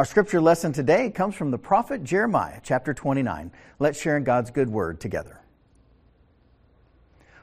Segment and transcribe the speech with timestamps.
[0.00, 3.52] Our scripture lesson today comes from the prophet Jeremiah, chapter 29.
[3.78, 5.42] Let's share in God's good word together.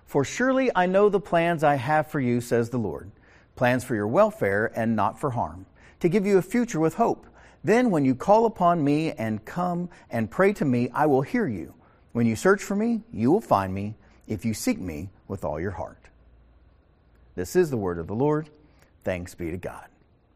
[0.07, 3.11] For surely I know the plans I have for you, says the Lord
[3.55, 5.67] plans for your welfare and not for harm,
[5.99, 7.27] to give you a future with hope.
[7.63, 11.45] Then, when you call upon me and come and pray to me, I will hear
[11.45, 11.75] you.
[12.13, 13.93] When you search for me, you will find me
[14.27, 16.09] if you seek me with all your heart.
[17.35, 18.49] This is the word of the Lord.
[19.03, 19.85] Thanks be to God.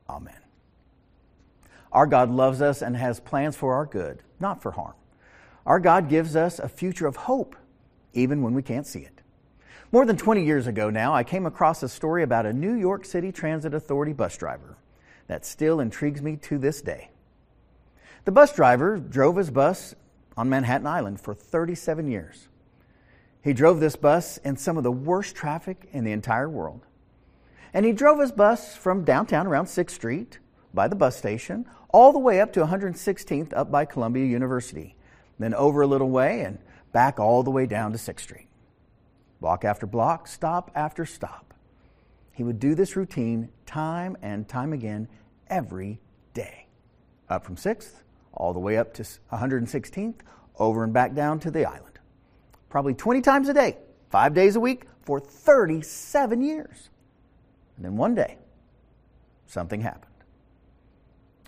[0.08, 0.51] Amen.
[1.92, 4.94] Our God loves us and has plans for our good, not for harm.
[5.66, 7.56] Our God gives us a future of hope,
[8.14, 9.22] even when we can't see it.
[9.92, 13.04] More than 20 years ago now, I came across a story about a New York
[13.04, 14.78] City Transit Authority bus driver
[15.28, 17.10] that still intrigues me to this day.
[18.24, 19.94] The bus driver drove his bus
[20.38, 22.48] on Manhattan Island for 37 years.
[23.44, 26.86] He drove this bus in some of the worst traffic in the entire world.
[27.74, 30.40] And he drove his bus from downtown around 6th Street
[30.74, 34.96] by the bus station all the way up to 116th up by Columbia University,
[35.40, 36.58] then over a little way and
[36.92, 38.48] back all the way down to 6th Street
[39.42, 41.54] block after block, stop after stop.
[42.32, 45.10] He would do this routine time and time again
[45.50, 46.00] every
[46.34, 46.68] day.
[47.28, 50.16] Up from 6th, all the way up to 116th,
[50.58, 52.00] over and back down to the island.
[52.70, 53.78] Probably 20 times a day,
[54.10, 56.90] five days a week, for 37 years.
[57.76, 58.38] And then one day,
[59.48, 60.11] something happened.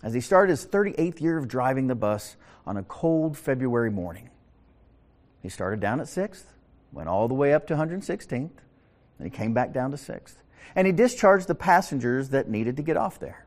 [0.04, 4.30] As he started his 38th year of driving the bus on a cold February morning,
[5.42, 6.44] he started down at 6th,
[6.92, 8.52] went all the way up to 116th, and
[9.24, 10.36] he came back down to 6th.
[10.76, 13.46] And he discharged the passengers that needed to get off there.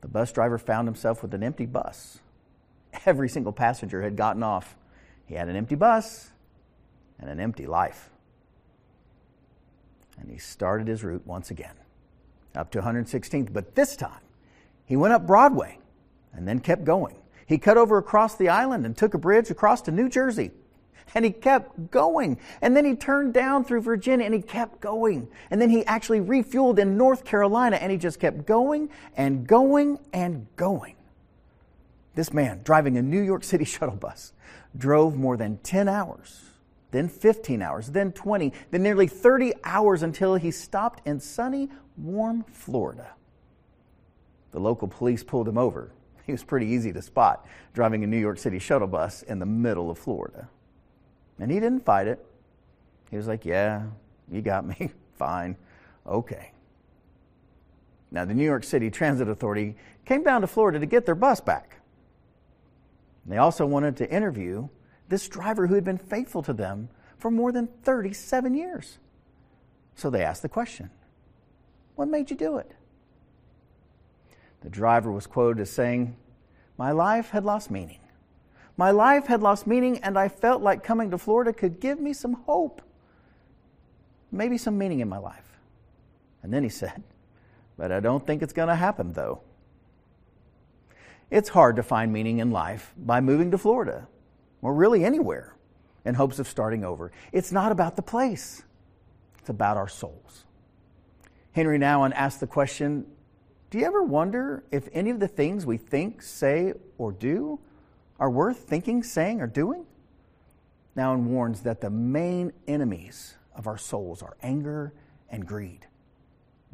[0.00, 2.18] The bus driver found himself with an empty bus.
[3.06, 4.76] Every single passenger had gotten off.
[5.26, 6.30] He had an empty bus
[7.18, 8.10] and an empty life.
[10.18, 11.74] And he started his route once again,
[12.54, 13.52] up to 116th.
[13.52, 14.20] But this time,
[14.90, 15.78] he went up Broadway
[16.32, 17.14] and then kept going.
[17.46, 20.50] He cut over across the island and took a bridge across to New Jersey.
[21.14, 22.40] And he kept going.
[22.60, 25.28] And then he turned down through Virginia and he kept going.
[25.48, 30.00] And then he actually refueled in North Carolina and he just kept going and going
[30.12, 30.96] and going.
[32.16, 34.32] This man, driving a New York City shuttle bus,
[34.76, 36.46] drove more than 10 hours,
[36.90, 42.44] then 15 hours, then 20, then nearly 30 hours until he stopped in sunny, warm
[42.50, 43.12] Florida.
[44.52, 45.92] The local police pulled him over.
[46.26, 47.44] He was pretty easy to spot
[47.74, 50.48] driving a New York City shuttle bus in the middle of Florida.
[51.40, 52.24] And he didn't fight it.
[53.10, 53.86] He was like, Yeah,
[54.30, 54.92] you got me.
[55.18, 55.56] Fine.
[56.06, 56.52] Okay.
[58.12, 61.40] Now, the New York City Transit Authority came down to Florida to get their bus
[61.40, 61.80] back.
[63.26, 64.68] They also wanted to interview
[65.08, 66.88] this driver who had been faithful to them
[67.18, 68.98] for more than 37 years.
[69.94, 70.90] So they asked the question
[71.94, 72.72] What made you do it?
[74.60, 76.16] The driver was quoted as saying,
[76.76, 78.00] My life had lost meaning.
[78.76, 82.12] My life had lost meaning, and I felt like coming to Florida could give me
[82.12, 82.82] some hope,
[84.32, 85.58] maybe some meaning in my life.
[86.42, 87.02] And then he said,
[87.76, 89.40] But I don't think it's going to happen, though.
[91.30, 94.08] It's hard to find meaning in life by moving to Florida,
[94.62, 95.54] or really anywhere,
[96.04, 97.12] in hopes of starting over.
[97.32, 98.62] It's not about the place,
[99.38, 100.44] it's about our souls.
[101.54, 103.06] Henri Nouwen asked the question
[103.70, 107.60] Do you ever wonder if any of the things we think, say, or do
[108.18, 109.86] are worth thinking, saying, or doing?
[110.96, 114.92] Nouwen warns that the main enemies of our souls are anger
[115.30, 115.86] and greed.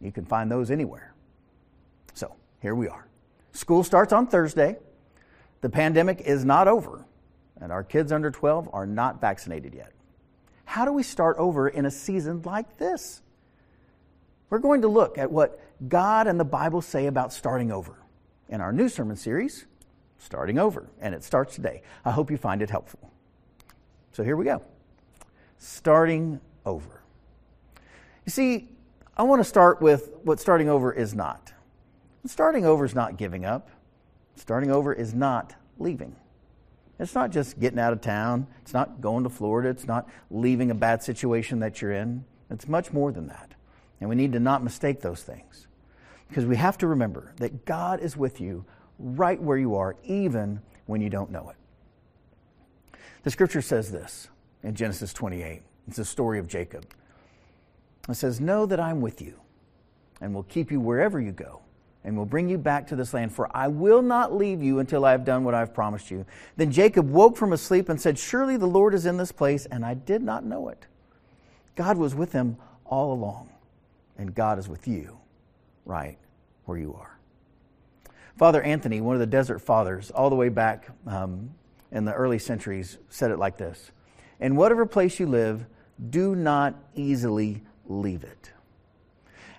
[0.00, 1.14] You can find those anywhere.
[2.14, 3.06] So here we are.
[3.52, 4.76] School starts on Thursday.
[5.60, 7.04] The pandemic is not over,
[7.60, 9.92] and our kids under 12 are not vaccinated yet.
[10.64, 13.20] How do we start over in a season like this?
[14.48, 17.96] We're going to look at what God and the Bible say about starting over
[18.48, 19.66] in our new sermon series,
[20.18, 21.82] starting over, and it starts today.
[22.04, 23.10] I hope you find it helpful.
[24.12, 24.62] So here we go.
[25.58, 27.02] Starting over.
[28.24, 28.68] You see,
[29.16, 31.52] I want to start with what starting over is not.
[32.24, 33.70] Starting over is not giving up.
[34.36, 36.14] Starting over is not leaving.
[36.98, 38.46] It's not just getting out of town.
[38.62, 39.68] It's not going to Florida.
[39.68, 42.24] It's not leaving a bad situation that you're in.
[42.50, 43.55] It's much more than that.
[44.00, 45.66] And we need to not mistake those things.
[46.28, 48.64] Because we have to remember that God is with you
[48.98, 52.98] right where you are, even when you don't know it.
[53.22, 54.28] The scripture says this
[54.62, 55.62] in Genesis 28.
[55.88, 56.86] It's the story of Jacob.
[58.08, 59.40] It says, Know that I'm with you
[60.20, 61.60] and will keep you wherever you go
[62.04, 65.04] and will bring you back to this land, for I will not leave you until
[65.04, 66.24] I have done what I have promised you.
[66.56, 69.66] Then Jacob woke from his sleep and said, Surely the Lord is in this place,
[69.66, 70.86] and I did not know it.
[71.74, 73.50] God was with him all along,
[74.18, 75.18] and God is with you
[75.84, 76.18] right
[76.64, 77.18] where you are.
[78.36, 81.50] Father Anthony, one of the Desert Fathers, all the way back um,
[81.90, 83.90] in the early centuries, said it like this
[84.40, 85.64] In whatever place you live,
[86.10, 88.52] do not easily leave it.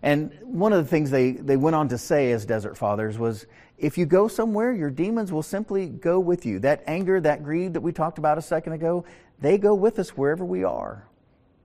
[0.04, 3.48] And one of the things they, they went on to say as Desert Fathers was
[3.77, 6.59] if you go somewhere, your demons will simply go with you.
[6.59, 9.06] That anger, that greed that we talked about a second ago,
[9.39, 11.07] they go with us wherever we are.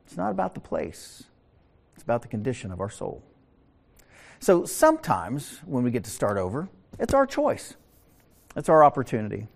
[0.07, 1.25] It's not about the place,
[1.95, 3.23] it's about the condition of our soul.
[4.41, 6.69] So sometimes when we get to start over,
[6.99, 7.75] it's our choice,
[8.57, 9.47] it's our opportunity.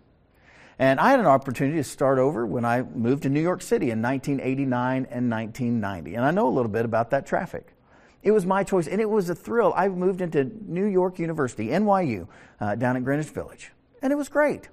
[0.78, 3.90] And I had an opportunity to start over when I moved to New York City
[3.90, 6.14] in 1989 and 1990.
[6.14, 7.72] And I know a little bit about that traffic.
[8.22, 9.72] It was my choice, and it was a thrill.
[9.76, 12.26] I moved into New York University, NYU,
[12.60, 13.72] uh, down at Greenwich Village,
[14.02, 14.68] and it was great.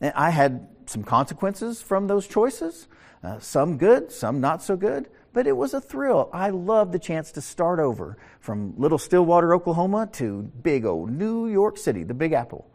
[0.00, 2.86] And I had some consequences from those choices,
[3.24, 6.28] uh, some good, some not so good, but it was a thrill.
[6.32, 11.48] I loved the chance to start over from little Stillwater, Oklahoma to big old New
[11.48, 12.70] York City, the Big Apple.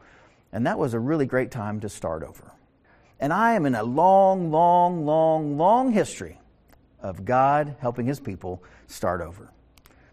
[0.51, 2.51] And that was a really great time to start over.
[3.19, 6.39] And I am in a long, long, long, long history
[7.01, 9.51] of God helping his people start over.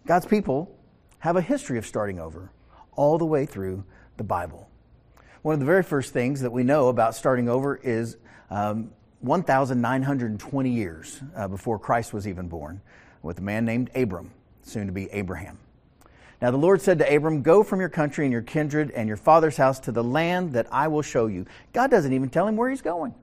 [0.06, 0.76] God's people
[1.18, 2.50] have a history of starting over
[2.92, 3.84] all the way through
[4.16, 4.68] the Bible.
[5.42, 8.16] One of the very first things that we know about starting over is
[8.50, 8.90] um,
[9.24, 12.80] 1,920 years uh, before Christ was even born,
[13.22, 14.30] with a man named Abram,
[14.62, 15.58] soon to be Abraham.
[16.42, 19.16] Now the Lord said to Abram, Go from your country and your kindred and your
[19.16, 21.46] father's house to the land that I will show you.
[21.72, 23.14] God doesn't even tell him where he's going.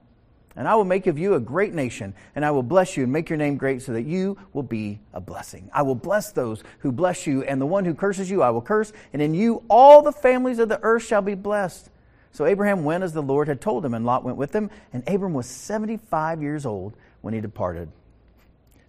[0.56, 3.14] And I will make of you a great nation, and I will bless you and
[3.14, 5.70] make your name great so that you will be a blessing.
[5.72, 8.62] I will bless those who bless you, and the one who curses you I will
[8.62, 11.91] curse, and in you all the families of the earth shall be blessed.
[12.32, 14.70] So Abraham went as the Lord had told him, and Lot went with him.
[14.94, 17.90] And Abram was 75 years old when he departed.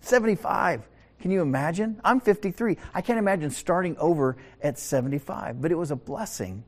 [0.00, 0.82] 75.
[1.20, 2.00] Can you imagine?
[2.04, 2.76] I'm 53.
[2.94, 6.64] I can't imagine starting over at 75, but it was a blessing.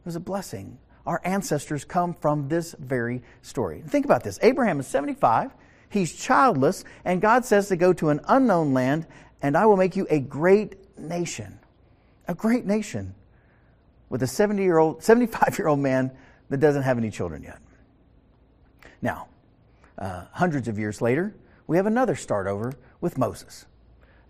[0.00, 0.78] It was a blessing.
[1.06, 3.82] Our ancestors come from this very story.
[3.86, 5.52] Think about this Abraham is 75,
[5.88, 9.06] he's childless, and God says to go to an unknown land,
[9.40, 11.58] and I will make you a great nation.
[12.28, 13.14] A great nation
[14.10, 16.10] with a 70 year old, 75 year old man
[16.50, 17.58] that doesn't have any children yet.
[19.00, 19.28] Now,
[19.96, 21.34] uh, hundreds of years later,
[21.66, 23.64] we have another start over with Moses.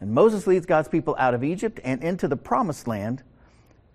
[0.00, 3.22] And Moses leads God's people out of Egypt and into the promised land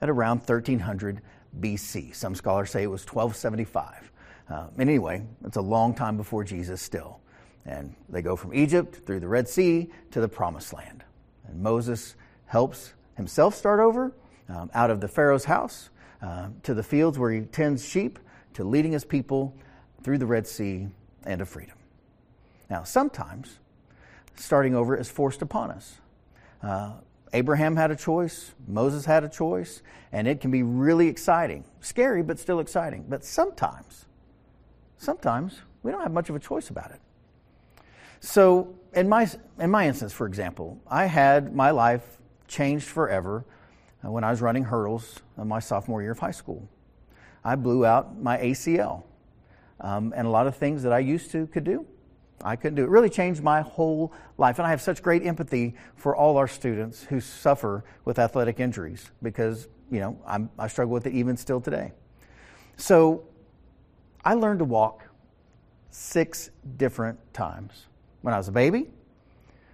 [0.02, 1.22] at around 1300
[1.60, 2.14] BC.
[2.14, 4.12] Some scholars say it was 1275.
[4.50, 7.20] Uh, anyway, it's a long time before Jesus still.
[7.66, 11.04] And they go from Egypt through the Red Sea to the promised land.
[11.48, 12.16] And Moses
[12.46, 14.12] helps himself start over
[14.50, 15.90] um, out of the Pharaoh's house
[16.22, 18.20] uh, to the fields where he tends sheep
[18.54, 19.56] to leading his people
[20.04, 20.88] through the Red Sea
[21.24, 21.76] and to freedom.
[22.70, 23.60] Now, sometimes
[24.36, 25.96] starting over is forced upon us.
[26.62, 26.94] Uh,
[27.34, 29.82] Abraham had a choice, Moses had a choice,
[30.12, 31.66] and it can be really exciting.
[31.82, 33.06] Scary, but still exciting.
[33.10, 34.06] But sometimes,
[34.98, 37.02] sometimes we don't have much of a choice about it.
[38.22, 43.44] So, in my, in my instance, for example, I had my life changed forever
[44.06, 46.68] Uh, when I was running hurdles in my sophomore year of high school.
[47.44, 49.04] I blew out my ACL.
[49.80, 51.86] Um, and a lot of things that I used to could do,
[52.42, 52.84] I couldn't do.
[52.84, 54.58] It really changed my whole life.
[54.58, 59.12] And I have such great empathy for all our students who suffer with athletic injuries
[59.22, 61.92] because, you know, I'm, I struggle with it even still today.
[62.78, 63.28] So
[64.24, 65.04] I learned to walk
[65.90, 67.86] six different times.
[68.22, 68.88] When I was a baby,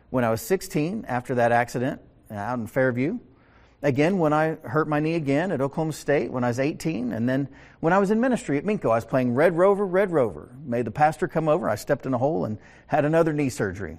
[0.10, 3.20] when I was 16 after that accident uh, out in Fairview,
[3.82, 7.12] again when I hurt my knee again at Oklahoma State when I was 18.
[7.12, 7.48] And then
[7.80, 10.50] when I was in ministry at Minco, I was playing Red Rover, Red Rover.
[10.66, 11.70] Made the pastor come over.
[11.70, 12.58] I stepped in a hole and
[12.88, 13.98] had another knee surgery.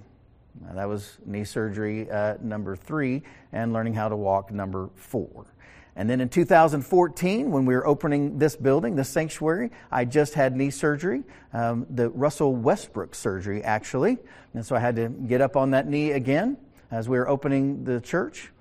[0.61, 5.47] Now, that was knee surgery uh, number three and learning how to walk number four.
[5.95, 10.55] And then in 2014, when we were opening this building, this sanctuary, I just had
[10.55, 11.23] knee surgery,
[11.53, 14.17] um, the Russell Westbrook surgery, actually.
[14.55, 16.57] And so I had to get up on that knee again
[16.89, 18.51] as we were opening the church.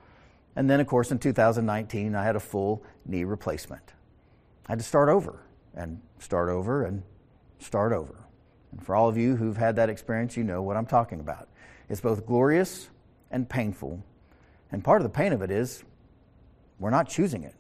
[0.54, 3.92] And then, of course, in 2019, I had a full knee replacement.
[4.66, 5.42] I had to start over
[5.74, 7.02] and start over and
[7.58, 8.14] start over.
[8.70, 11.48] And for all of you who've had that experience, you know what I'm talking about.
[11.88, 12.88] It's both glorious
[13.30, 14.02] and painful.
[14.70, 15.84] And part of the pain of it is
[16.78, 17.54] we're not choosing it.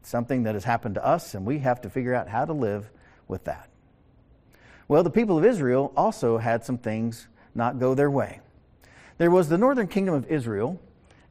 [0.00, 2.52] It's something that has happened to us, and we have to figure out how to
[2.52, 2.90] live
[3.28, 3.68] with that.
[4.88, 8.40] Well, the people of Israel also had some things not go their way.
[9.18, 10.80] There was the northern kingdom of Israel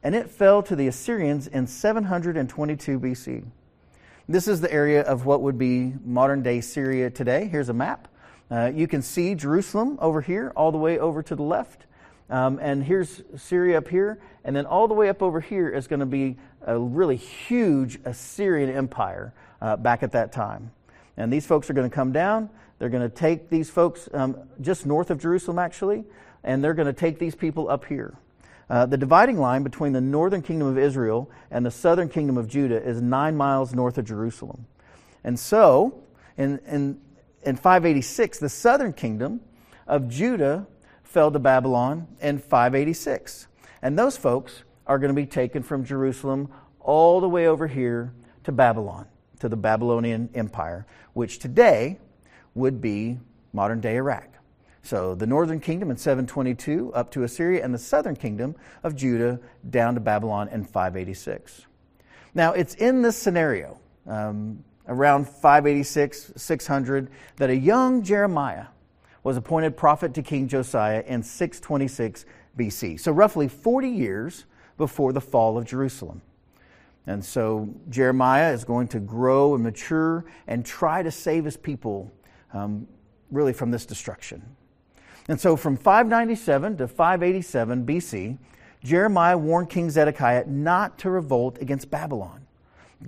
[0.06, 3.44] and it fell to the Assyrians in 722 BC.
[4.28, 7.48] This is the area of what would be modern day Syria today.
[7.48, 8.06] Here's a map.
[8.48, 11.86] Uh, you can see Jerusalem over here, all the way over to the left.
[12.30, 14.20] Um, and here's Syria up here.
[14.44, 17.98] And then all the way up over here is going to be a really huge
[18.04, 20.70] Assyrian empire uh, back at that time.
[21.16, 22.48] And these folks are going to come down.
[22.78, 26.04] They're going to take these folks um, just north of Jerusalem, actually,
[26.44, 28.16] and they're going to take these people up here.
[28.68, 32.48] Uh, the dividing line between the northern kingdom of Israel and the southern kingdom of
[32.48, 34.66] Judah is nine miles north of Jerusalem.
[35.22, 36.02] And so,
[36.36, 37.00] in, in,
[37.42, 39.40] in 586, the southern kingdom
[39.86, 40.66] of Judah
[41.04, 43.46] fell to Babylon in 586.
[43.82, 46.48] And those folks are going to be taken from Jerusalem
[46.80, 48.12] all the way over here
[48.44, 49.06] to Babylon,
[49.40, 51.98] to the Babylonian Empire, which today
[52.54, 53.18] would be
[53.52, 54.35] modern day Iraq.
[54.86, 59.40] So the northern kingdom in 722 up to Assyria, and the southern kingdom of Judah
[59.68, 61.66] down to Babylon in 586.
[62.36, 68.66] Now, it's in this scenario, um, around 586, 600, that a young Jeremiah
[69.24, 72.24] was appointed prophet to King Josiah in 626
[72.56, 73.00] BC.
[73.00, 74.44] So, roughly 40 years
[74.76, 76.22] before the fall of Jerusalem.
[77.08, 82.12] And so, Jeremiah is going to grow and mature and try to save his people
[82.52, 82.86] um,
[83.32, 84.44] really from this destruction.
[85.28, 88.38] And so from 597 to 587 BC,
[88.84, 92.46] Jeremiah warned King Zedekiah not to revolt against Babylon.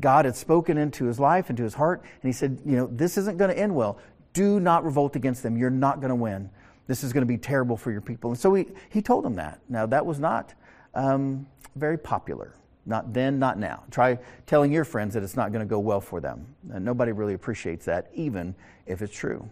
[0.00, 3.16] God had spoken into his life, into his heart, and he said, You know, this
[3.16, 3.98] isn't going to end well.
[4.32, 5.56] Do not revolt against them.
[5.56, 6.50] You're not going to win.
[6.86, 8.30] This is going to be terrible for your people.
[8.30, 9.60] And so he, he told them that.
[9.68, 10.54] Now, that was not
[10.94, 11.46] um,
[11.76, 12.54] very popular.
[12.86, 13.84] Not then, not now.
[13.90, 16.46] Try telling your friends that it's not going to go well for them.
[16.72, 18.54] And nobody really appreciates that, even
[18.86, 19.48] if it's true.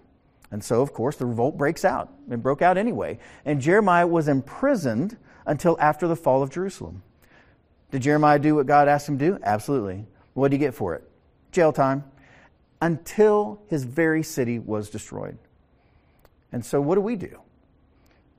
[0.50, 2.12] And so, of course, the revolt breaks out.
[2.31, 3.19] It broke out anyway.
[3.45, 7.03] And Jeremiah was imprisoned until after the fall of Jerusalem.
[7.91, 9.38] Did Jeremiah do what God asked him to do?
[9.43, 10.07] Absolutely.
[10.35, 11.09] What did he get for it?
[11.53, 12.05] Jail time.
[12.81, 15.38] Until his very city was destroyed.
[16.53, 17.41] And so, what do we do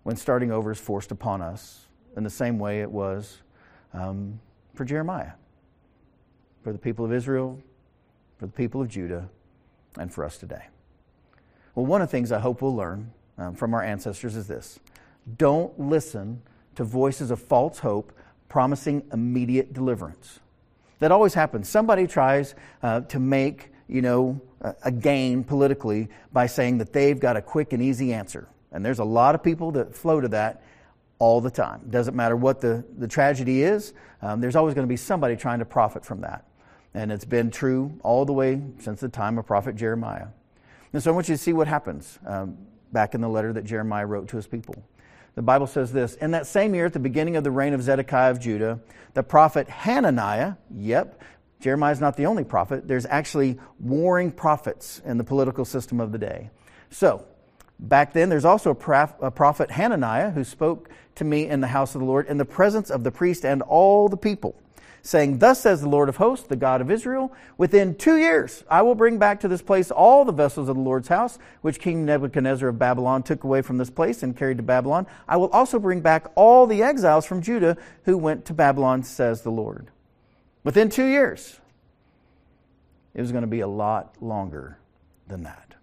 [0.04, 3.42] when starting over is forced upon us in the same way it was
[3.94, 4.40] um,
[4.76, 5.32] for Jeremiah,
[6.64, 7.60] for the people of Israel,
[8.38, 9.30] for the people of Judah,
[10.00, 10.68] and for us today?
[11.78, 14.80] Well, one of the things I hope we'll learn um, from our ancestors is this
[15.38, 16.42] don't listen
[16.74, 18.12] to voices of false hope
[18.50, 20.40] promising immediate deliverance.
[20.98, 21.70] That always happens.
[21.70, 24.42] Somebody tries uh, to make, you know,
[24.84, 28.48] a, gain politically by saying that they've got a quick and easy answer.
[28.72, 30.64] And there's a lot of people that flow to that
[31.20, 31.82] all the time.
[31.92, 33.94] Doesn't matter what the, the tragedy is,
[34.24, 36.44] um, there's always going to be somebody trying to profit from that.
[36.96, 40.30] And it's been true all the way since the time of prophet Jeremiah.
[40.94, 42.58] And so I want you to see what happens um,
[42.92, 44.76] back in the letter that Jeremiah wrote to his people.
[45.36, 47.84] The Bible says this In that same year, at the beginning of the reign of
[47.84, 48.80] Zedekiah of Judah,
[49.14, 51.22] the prophet Hananiah, yep,
[51.60, 56.18] Jeremiah's not the only prophet, there's actually warring prophets in the political system of the
[56.18, 56.50] day.
[56.90, 57.26] So,
[57.80, 61.96] back then, there's also a, a prophet Hananiah who spoke to me in the house
[61.96, 64.56] of the Lord in the presence of the priest and all the people
[65.08, 68.82] saying, Thus says the Lord of hosts, the God of Israel, within two years I
[68.82, 72.06] will bring back to this place all the vessels of the Lord's house, which King
[72.06, 75.08] Nebuchadnezzar of Babylon took away from this place and carried to Babylon.
[75.28, 79.44] I will also bring back all the exiles from Judah who went to Babylon, says
[79.44, 79.88] the Lord.
[80.64, 81.60] Within two years.
[83.14, 84.78] It was going to be a lot longer
[85.28, 85.74] than that.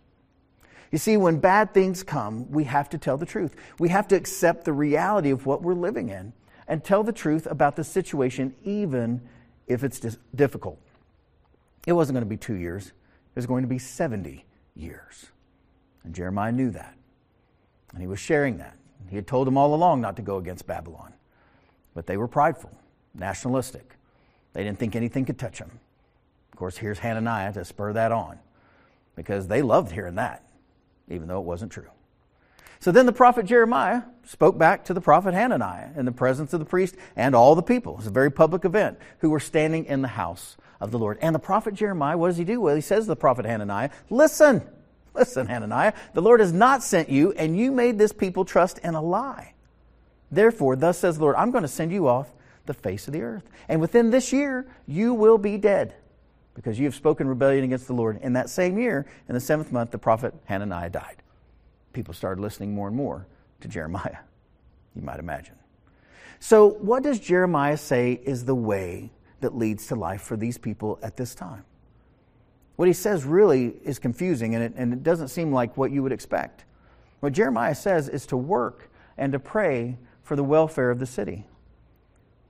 [0.93, 3.57] You see, when bad things come, we have to tell the truth.
[3.81, 6.33] We have to accept the reality of what we're living in
[6.69, 9.21] and tell the truth about the situation, even
[9.67, 10.01] if it's
[10.35, 10.79] difficult.
[11.87, 14.45] It wasn't going to be two years, it was going to be 70
[14.75, 15.27] years.
[16.05, 16.95] And Jeremiah knew that.
[17.93, 18.77] And he was sharing that.
[19.09, 21.13] He had told them all along not to go against Babylon.
[21.95, 22.71] But they were prideful,
[23.15, 23.97] nationalistic.
[24.53, 25.79] They didn't think anything could touch them.
[26.53, 28.39] Of course, here's Hananiah to spur that on
[29.17, 30.45] because they loved hearing that,
[31.09, 31.91] even though it wasn't true.
[32.85, 36.61] So then the prophet Jeremiah spoke back to the prophet Hananiah in the presence of
[36.61, 37.95] the priest and all the people.
[37.95, 41.17] It was a very public event who were standing in the house of the Lord.
[41.23, 42.61] And the prophet Jeremiah, what does he do?
[42.61, 44.61] Well, he says to the prophet Hananiah, Listen,
[45.15, 48.95] listen, Hananiah, the Lord has not sent you, and you made this people trust in
[48.95, 49.55] a lie.
[50.31, 52.29] Therefore, thus says the Lord, I'm going to send you off
[52.67, 53.49] the face of the earth.
[53.67, 55.95] And within this year, you will be dead
[56.53, 58.21] because you have spoken rebellion against the Lord.
[58.21, 61.17] In that same year, in the seventh month, the prophet Hananiah died
[61.95, 63.27] people started listening more and more
[63.61, 64.19] to Jeremiah,
[64.95, 65.55] you might imagine.
[66.41, 69.11] So, what does Jeremiah say is the way
[69.41, 71.65] that leads to life for these people at this time?
[72.77, 76.03] What he says really is confusing, and it, and it doesn't seem like what you
[76.03, 76.65] would expect.
[77.21, 81.47] What Jeremiah says is to work and to pray for the welfare of the city.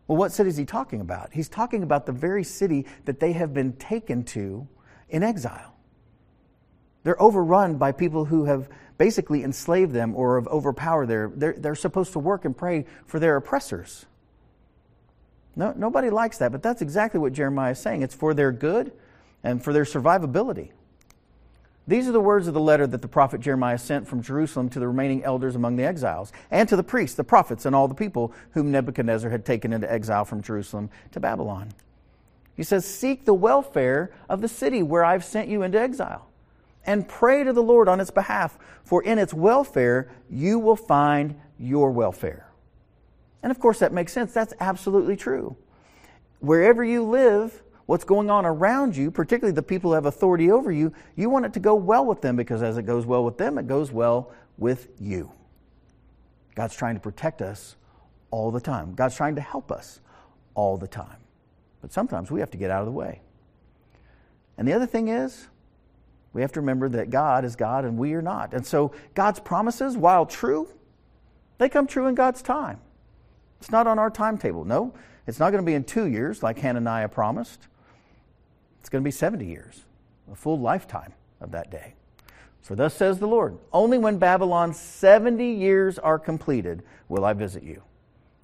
[0.07, 1.33] Well, what city is he talking about?
[1.33, 4.67] He's talking about the very city that they have been taken to
[5.09, 5.74] in exile.
[7.04, 8.68] They're overrun by people who have
[8.99, 11.30] basically enslaved them or have overpowered their.
[11.34, 14.06] They're, they're supposed to work and pray for their oppressors.
[15.56, 18.02] No, nobody likes that, but that's exactly what Jeremiah is saying.
[18.02, 18.92] It's for their good
[19.44, 20.70] and for their survivability.
[21.87, 24.80] These are the words of the letter that the prophet Jeremiah sent from Jerusalem to
[24.80, 27.94] the remaining elders among the exiles, and to the priests, the prophets, and all the
[27.94, 31.73] people whom Nebuchadnezzar had taken into exile from Jerusalem to Babylon.
[32.56, 36.26] He says, Seek the welfare of the city where I've sent you into exile,
[36.87, 41.41] and pray to the Lord on its behalf, for in its welfare you will find
[41.59, 42.49] your welfare.
[43.43, 44.33] And of course, that makes sense.
[44.33, 45.57] That's absolutely true.
[46.41, 50.73] Wherever you live, what's going on around you, particularly the people who have authority over
[50.73, 53.38] you, you want it to go well with them because as it goes well with
[53.38, 55.31] them, it goes well with you.
[56.55, 57.76] God's trying to protect us
[58.31, 58.95] all the time.
[58.95, 60.00] God's trying to help us
[60.55, 61.19] all the time.
[61.81, 63.21] But sometimes we have to get out of the way.
[64.57, 65.49] And the other thing is,
[66.35, 68.53] we have to remember that God is God and we are not.
[68.53, 70.69] And so God's promises, while true,
[71.59, 72.81] they come true in God's time.
[73.61, 74.64] It's not on our timetable.
[74.64, 74.93] No,
[75.26, 77.69] it's not going to be in two years like Hananiah promised.
[78.81, 79.85] It's going to be 70 years,
[80.31, 81.95] a full lifetime of that day.
[82.61, 87.62] For thus says the Lord Only when Babylon's 70 years are completed will I visit
[87.62, 87.83] you.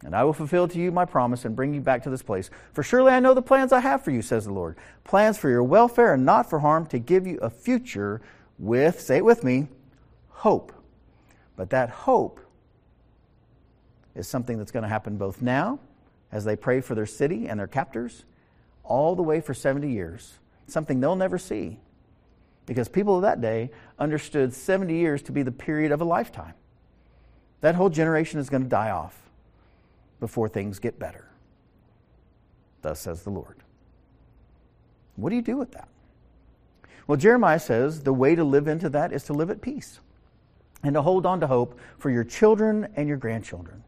[0.04, 2.48] And I will fulfill to you my promise and bring you back to this place.
[2.72, 5.50] For surely I know the plans I have for you, says the Lord plans for
[5.50, 8.20] your welfare and not for harm, to give you a future
[8.58, 9.68] with, say it with me,
[10.28, 10.72] hope.
[11.56, 12.40] But that hope
[14.14, 15.80] is something that's going to happen both now,
[16.32, 18.24] as they pray for their city and their captors,
[18.84, 21.78] all the way for 70 years, something they'll never see.
[22.66, 26.54] Because people of that day understood 70 years to be the period of a lifetime.
[27.60, 29.29] That whole generation is going to die off
[30.20, 31.26] before things get better.
[32.82, 33.56] Thus says the Lord.
[35.16, 35.88] What do you do with that?
[37.06, 39.98] Well, Jeremiah says the way to live into that is to live at peace
[40.82, 43.82] and to hold on to hope for your children and your grandchildren.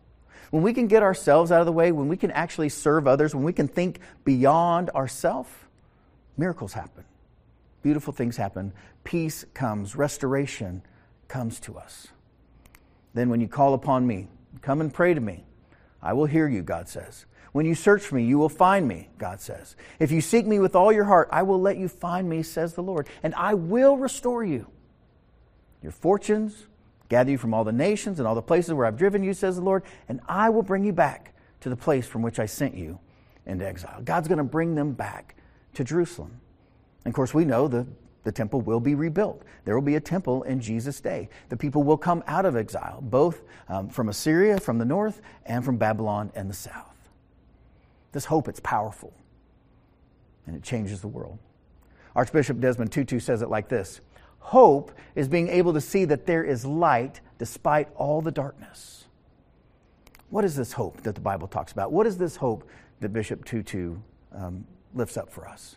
[0.51, 3.35] When we can get ourselves out of the way, when we can actually serve others,
[3.35, 5.51] when we can think beyond ourselves,
[6.37, 7.05] miracles happen.
[7.83, 8.73] Beautiful things happen.
[9.03, 10.83] Peace comes, restoration
[11.29, 12.09] comes to us.
[13.15, 14.29] Then, when you call upon me,
[14.61, 15.45] come and pray to me,
[16.03, 17.27] I will hear you, God says.
[17.53, 19.77] When you search for me, you will find me, God says.
[19.99, 22.75] If you seek me with all your heart, I will let you find me, says
[22.75, 24.67] the Lord, and I will restore you.
[25.83, 26.67] Your fortunes,
[27.09, 29.57] gather you from all the nations and all the places where I've driven you, says
[29.57, 32.75] the Lord, and I will bring you back to the place from which I sent
[32.75, 32.99] you
[33.45, 34.01] into exile.
[34.03, 35.37] God's going to bring them back
[35.75, 36.41] to Jerusalem.
[37.05, 37.87] And of course, we know the,
[38.25, 39.43] the temple will be rebuilt.
[39.65, 41.29] There will be a temple in Jesus' day.
[41.49, 45.65] The people will come out of exile, both um, from Assyria, from the north, and
[45.65, 46.97] from Babylon and the south.
[48.13, 49.13] This hope, it's powerful,
[50.47, 51.39] and it changes the world.
[52.15, 54.01] Archbishop Desmond Tutu says it like this
[54.39, 59.05] Hope is being able to see that there is light despite all the darkness.
[60.31, 61.93] What is this hope that the Bible talks about?
[61.93, 62.69] What is this hope
[63.01, 63.97] that Bishop Tutu
[64.35, 65.77] um, lifts up for us?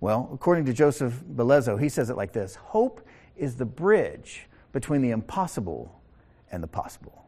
[0.00, 3.06] Well, according to Joseph Belezzo, he says it like this Hope
[3.36, 6.00] is the bridge between the impossible
[6.50, 7.26] and the possible.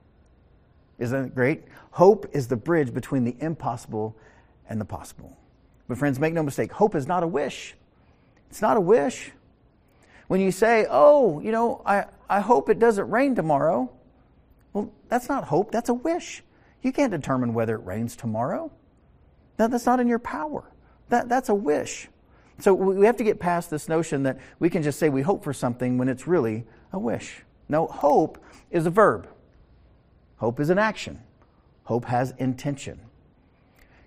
[0.98, 1.64] Isn't it great?
[1.92, 4.16] Hope is the bridge between the impossible
[4.68, 5.36] and the possible.
[5.88, 7.74] But, friends, make no mistake, hope is not a wish.
[8.50, 9.32] It's not a wish.
[10.28, 13.90] When you say, oh, you know, I, I hope it doesn't rain tomorrow,
[14.72, 16.44] well, that's not hope, that's a wish.
[16.82, 18.70] You can't determine whether it rains tomorrow.
[19.56, 20.64] That, that's not in your power.
[21.08, 22.08] That, that's a wish.
[22.60, 25.42] So we have to get past this notion that we can just say we hope
[25.42, 27.42] for something when it's really a wish.
[27.68, 29.28] No, hope is a verb.
[30.36, 31.20] Hope is an action.
[31.84, 33.00] Hope has intention.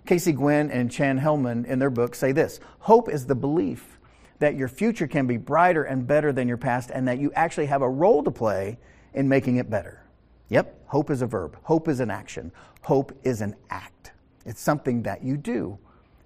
[0.06, 3.98] Casey Gwinn and Chan Hellman in their book say this Hope is the belief
[4.38, 7.66] that your future can be brighter and better than your past, and that you actually
[7.66, 8.78] have a role to play
[9.14, 10.04] in making it better.
[10.48, 14.12] Yep, hope is a verb, hope is an action, hope is an act.
[14.44, 15.78] It's something that you do.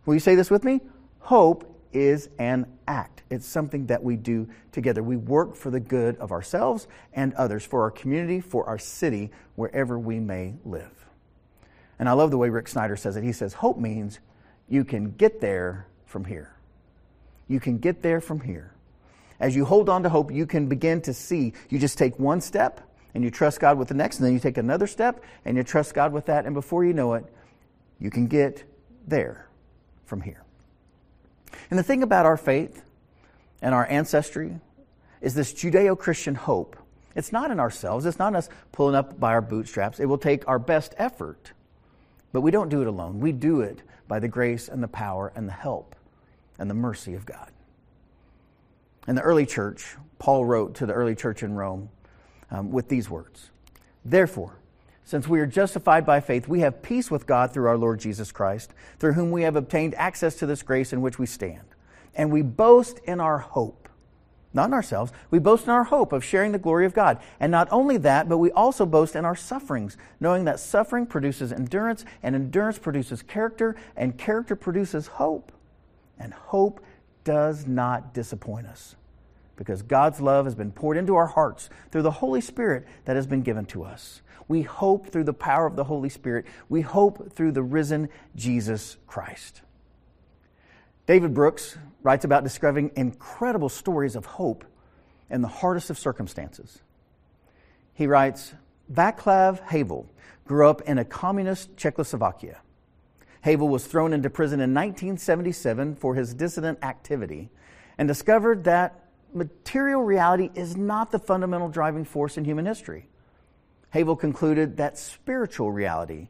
[0.07, 0.81] Will you say this with me?
[1.21, 3.23] Hope is an act.
[3.31, 5.03] It's something that we do together.
[5.03, 9.31] We work for the good of ourselves and others, for our community, for our city,
[9.55, 11.07] wherever we may live.
[11.99, 13.25] And I love the way Rick Snyder says it.
[13.25, 14.21] He says, Hope means
[14.69, 16.55] you can get there from here.
[17.49, 18.73] You can get there from here.
[19.41, 21.53] As you hold on to hope, you can begin to see.
[21.69, 22.81] You just take one step
[23.15, 25.63] and you trust God with the next, and then you take another step and you
[25.63, 27.25] trust God with that, and before you know it,
[27.99, 28.65] you can get
[29.07, 29.49] there
[30.05, 30.45] from here.
[31.71, 32.83] And the thing about our faith
[33.61, 34.61] and our ancestry
[35.21, 36.77] is this Judeo Christian hope.
[37.15, 39.99] It's not in ourselves, it's not us pulling up by our bootstraps.
[39.99, 41.53] It will take our best effort,
[42.33, 43.21] but we don't do it alone.
[43.21, 45.97] We do it by the grace and the power and the help
[46.59, 47.51] and the mercy of God.
[49.07, 51.89] In the early church, Paul wrote to the early church in Rome
[52.51, 53.51] um, with these words
[54.05, 54.58] Therefore,
[55.09, 58.31] since we are justified by faith, we have peace with God through our Lord Jesus
[58.31, 61.65] Christ, through whom we have obtained access to this grace in which we stand.
[62.15, 63.89] And we boast in our hope,
[64.53, 67.23] not in ourselves, we boast in our hope of sharing the glory of God.
[67.41, 71.55] And not only that, but we also boast in our sufferings, knowing that suffering produces
[71.55, 75.53] endurance, and endurance produces character, and character produces hope.
[76.19, 76.85] And hope
[77.25, 78.95] does not disappoint us
[79.57, 83.27] because God's love has been poured into our hearts through the Holy Spirit that has
[83.27, 84.21] been given to us.
[84.49, 86.47] We hope through the power of the Holy Spirit.
[86.69, 89.61] We hope through the risen Jesus Christ.
[91.07, 94.65] David Brooks writes about discovering incredible stories of hope
[95.31, 96.81] in the hardest of circumstances.
[97.95, 98.55] He writes
[98.93, 100.07] Vaclav Havel
[100.47, 102.61] grew up in a communist Czechoslovakia.
[103.43, 107.51] Havel was thrown into prison in 1977 for his dissident activity
[107.99, 113.09] and discovered that material reality is not the fundamental driving force in human history.
[113.91, 116.29] Havel concluded that spiritual reality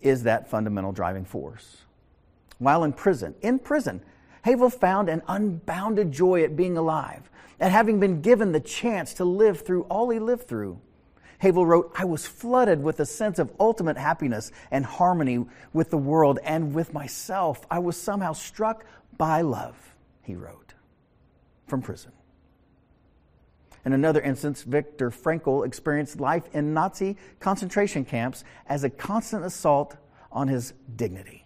[0.00, 1.82] is that fundamental driving force.
[2.58, 4.02] While in prison, in prison,
[4.42, 9.24] Havel found an unbounded joy at being alive, at having been given the chance to
[9.24, 10.80] live through all he lived through.
[11.38, 15.98] Havel wrote, I was flooded with a sense of ultimate happiness and harmony with the
[15.98, 17.66] world and with myself.
[17.68, 18.84] I was somehow struck
[19.18, 19.76] by love,
[20.22, 20.74] he wrote,
[21.66, 22.12] from prison.
[23.84, 29.96] In another instance, Viktor Frankl experienced life in Nazi concentration camps as a constant assault
[30.30, 31.44] on his dignity.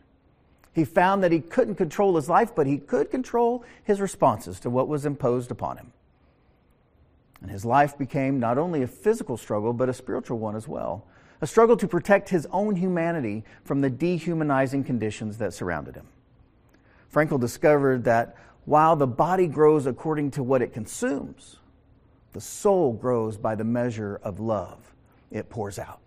[0.73, 4.71] He found that he couldn't control his life, but he could control his responses to
[4.71, 5.93] what was imposed upon him.
[7.41, 11.07] And his life became not only a physical struggle, but a spiritual one as well.
[11.41, 16.09] A struggle to protect his own humanity from the dehumanizing conditions that surrounded him.
[17.13, 21.57] Frankl discovered that while the body grows according to what it consumes,
[22.33, 24.93] the soul grows by the measure of love
[25.31, 26.01] it pours out.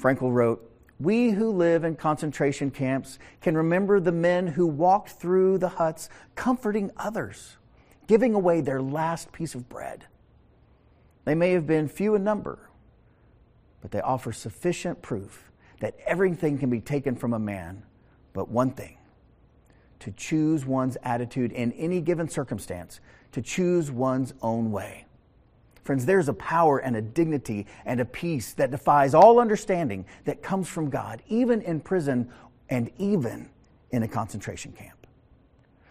[0.00, 5.58] Frankl wrote, We who live in concentration camps can remember the men who walked through
[5.58, 7.56] the huts comforting others,
[8.06, 10.06] giving away their last piece of bread.
[11.24, 12.70] They may have been few in number,
[13.82, 17.82] but they offer sufficient proof that everything can be taken from a man
[18.32, 18.96] but one thing
[20.00, 23.00] to choose one's attitude in any given circumstance
[23.32, 25.06] to choose one's own way.
[25.82, 30.42] Friends, there's a power and a dignity and a peace that defies all understanding that
[30.42, 32.30] comes from God, even in prison
[32.68, 33.48] and even
[33.90, 35.06] in a concentration camp.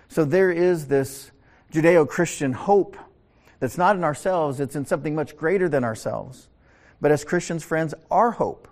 [0.08, 1.32] So there is this
[1.74, 2.98] Judeo Christian hope
[3.60, 6.48] that's not in ourselves, it's in something much greater than ourselves.
[7.02, 8.68] But as Christians, friends, our hope,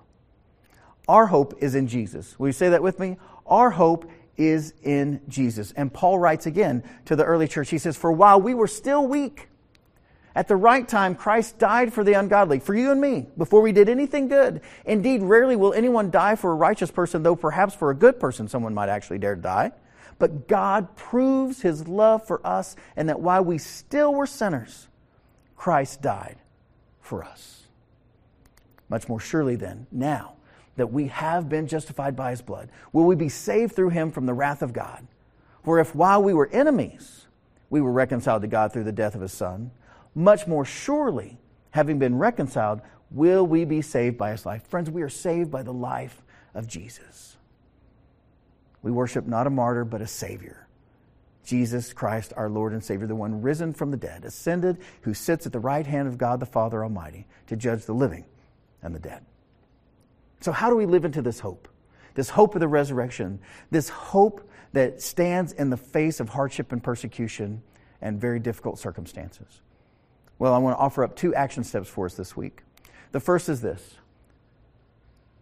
[1.08, 2.38] our hope is in Jesus.
[2.40, 3.18] Will you say that with me?
[3.46, 5.72] Our hope is in Jesus.
[5.74, 7.70] And Paul writes again to the early church.
[7.70, 9.50] He says, For while we were still weak,
[10.38, 13.72] at the right time, Christ died for the ungodly, for you and me, before we
[13.72, 14.62] did anything good.
[14.86, 18.48] Indeed, rarely will anyone die for a righteous person, though perhaps for a good person
[18.48, 19.72] someone might actually dare to die.
[20.20, 24.88] But God proves his love for us, and that while we still were sinners,
[25.56, 26.38] Christ died
[27.02, 27.64] for us.
[28.90, 30.37] Much more surely, then, now,
[30.78, 32.70] that we have been justified by his blood?
[32.94, 35.06] Will we be saved through him from the wrath of God?
[35.64, 37.26] For if while we were enemies,
[37.70, 39.72] we were reconciled to God through the death of his son,
[40.16, 41.38] much more surely,
[41.72, 44.66] having been reconciled, will we be saved by his life.
[44.68, 47.38] Friends, we are saved by the life of Jesus.
[48.82, 50.68] We worship not a martyr, but a Savior.
[51.44, 55.46] Jesus Christ, our Lord and Savior, the one risen from the dead, ascended, who sits
[55.46, 58.26] at the right hand of God the Father Almighty to judge the living
[58.82, 59.26] and the dead.
[60.40, 61.68] So, how do we live into this hope?
[62.14, 66.84] This hope of the resurrection, this hope that stands in the face of hardship and
[66.84, 67.62] persecution
[68.02, 69.62] and very difficult circumstances.
[70.40, 72.64] Well, I want to offer up two action steps for us this week.
[73.12, 73.98] The first is this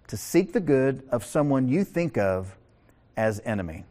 [0.07, 2.55] to seek the good of someone you think of
[3.17, 3.85] as enemy.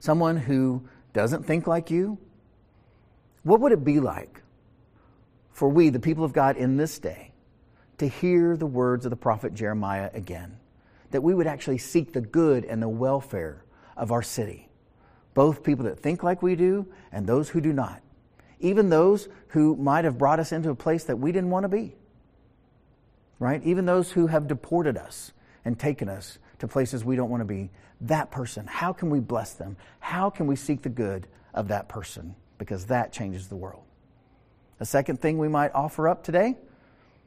[0.00, 2.18] Someone who doesn't think like you.
[3.42, 4.42] What would it be like
[5.52, 7.29] for we, the people of God, in this day,
[8.00, 10.56] to hear the words of the prophet Jeremiah again,
[11.10, 13.62] that we would actually seek the good and the welfare
[13.94, 14.70] of our city,
[15.34, 18.00] both people that think like we do and those who do not,
[18.58, 21.68] even those who might have brought us into a place that we didn't want to
[21.68, 21.94] be,
[23.38, 23.62] right?
[23.64, 25.32] Even those who have deported us
[25.66, 27.70] and taken us to places we don't want to be.
[28.00, 29.76] That person, how can we bless them?
[29.98, 32.34] How can we seek the good of that person?
[32.56, 33.84] Because that changes the world.
[34.78, 36.56] A second thing we might offer up today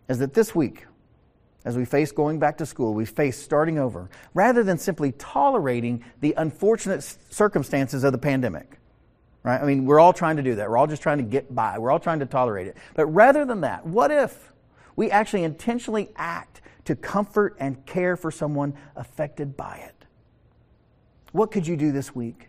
[0.10, 0.86] is that this week,
[1.66, 6.04] as we face going back to school, we face starting over, rather than simply tolerating
[6.20, 8.80] the unfortunate circumstances of the pandemic,
[9.44, 9.62] Right?
[9.62, 10.70] I mean, we're all trying to do that.
[10.70, 11.78] We're all just trying to get by.
[11.78, 12.78] We're all trying to tolerate it.
[12.96, 14.54] But rather than that, what if
[14.96, 20.06] we actually intentionally act to comfort and care for someone affected by it?
[21.34, 22.48] What could you do this week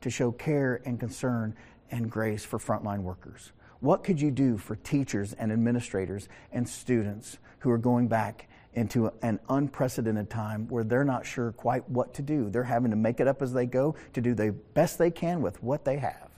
[0.00, 1.54] to show care and concern
[1.92, 3.52] and grace for frontline workers?
[3.82, 9.10] What could you do for teachers and administrators and students who are going back into
[9.22, 12.48] an unprecedented time where they're not sure quite what to do?
[12.48, 15.42] They're having to make it up as they go to do the best they can
[15.42, 16.30] with what they have.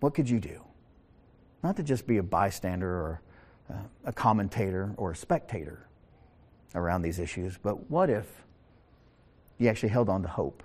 [0.00, 0.62] What could you do?
[1.62, 3.20] Not to just be a bystander or
[3.68, 3.74] uh,
[4.06, 5.86] a commentator or a spectator
[6.74, 8.42] around these issues, but what if
[9.58, 10.62] you actually held on to hope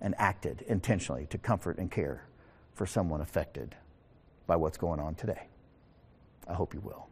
[0.00, 2.24] and acted intentionally to comfort and care
[2.72, 3.76] for someone affected
[4.46, 5.48] by what's going on today?
[6.48, 7.08] I hope you will.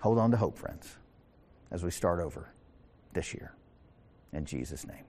[0.00, 0.96] Hold on to hope, friends,
[1.70, 2.52] as we start over
[3.12, 3.52] this year.
[4.32, 5.04] In Jesus' name.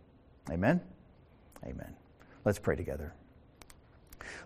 [0.50, 0.82] Amen.
[1.63, 1.93] Amen.
[2.45, 3.13] Let's pray together.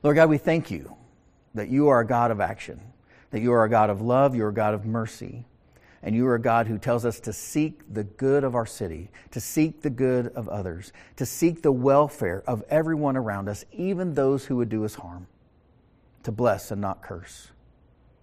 [0.02, 0.96] Lord God, we thank you
[1.54, 2.80] that you are a God of action,
[3.32, 5.46] that you are a God of love, you are a God of mercy,
[6.02, 9.10] and you are a God who tells us to seek the good of our city,
[9.32, 14.14] to seek the good of others, to seek the welfare of everyone around us, even
[14.14, 15.28] those who would do us harm,
[16.24, 17.50] to bless and not curse,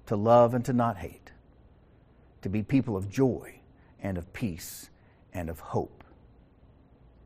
[0.07, 1.33] to love and to not hate,
[2.43, 3.61] to be people of joy
[4.03, 4.91] and of peace
[5.33, 6.03] and of hope,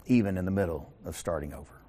[0.07, 1.81] even in the middle of starting over.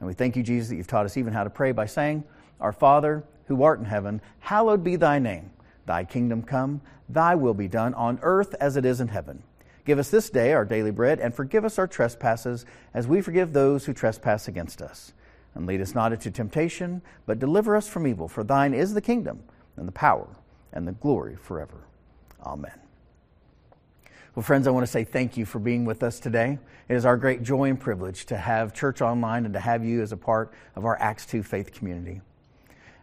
[0.00, 2.24] And we thank you, Jesus, that you've taught us even how to pray by saying,
[2.60, 5.50] Our Father, who art in heaven, hallowed be thy name.
[5.86, 9.42] Thy kingdom come, thy will be done on earth as it is in heaven.
[9.84, 13.52] Give us this day our daily bread, and forgive us our trespasses, as we forgive
[13.52, 15.12] those who trespass against us.
[15.56, 18.28] And lead us not into temptation, but deliver us from evil.
[18.28, 19.42] For thine is the kingdom,
[19.76, 20.28] and the power,
[20.72, 21.86] and the glory forever.
[22.44, 22.78] Amen.
[24.34, 26.58] Well, friends, I want to say thank you for being with us today.
[26.90, 30.02] It is our great joy and privilege to have church online and to have you
[30.02, 32.20] as a part of our Acts 2 faith community.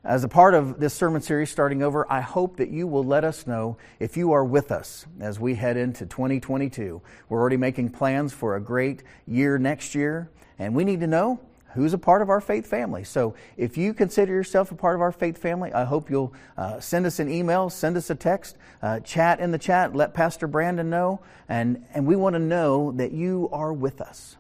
[0.04, 3.24] As a part of this sermon series starting over, I hope that you will let
[3.24, 7.02] us know if you are with us as we head into 2022.
[7.30, 11.40] We're already making plans for a great year next year, and we need to know
[11.74, 13.04] who's a part of our faith family.
[13.04, 16.80] So if you consider yourself a part of our faith family, I hope you'll uh,
[16.80, 20.48] send us an email, send us a text, uh, chat in the chat, let Pastor
[20.48, 24.38] Brandon know, and, and we want to know that you are with us.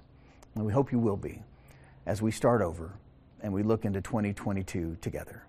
[0.55, 1.41] And we hope you will be
[2.05, 2.93] as we start over
[3.41, 5.43] and we look into 2022 together.